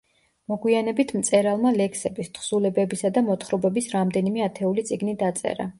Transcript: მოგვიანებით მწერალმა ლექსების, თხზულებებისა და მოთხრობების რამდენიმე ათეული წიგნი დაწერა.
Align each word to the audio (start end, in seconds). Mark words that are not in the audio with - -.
მოგვიანებით 0.51 1.13
მწერალმა 1.17 1.73
ლექსების, 1.77 2.33
თხზულებებისა 2.39 3.15
და 3.19 3.27
მოთხრობების 3.31 3.95
რამდენიმე 3.97 4.47
ათეული 4.51 4.91
წიგნი 4.91 5.21
დაწერა. 5.25 5.69